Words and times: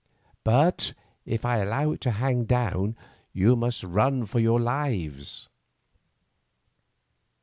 But 0.43 0.93
if 1.27 1.45
I 1.45 1.57
allow 1.59 1.91
it 1.91 2.01
to 2.01 2.09
hang 2.17 2.45
down 2.45 2.95
you 3.33 3.55
must 3.55 3.83
run 3.83 4.25
for 4.25 4.39
your 4.39 4.59
lives." 4.59 5.47